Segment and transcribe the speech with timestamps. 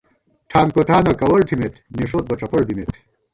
[0.49, 2.91] ٹھان کوٹھانہ کوَڑ تھِمېت نِݭوتبہ ڄپَڑ بِمېت